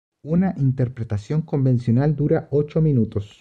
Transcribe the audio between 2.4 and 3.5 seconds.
ocho minutos.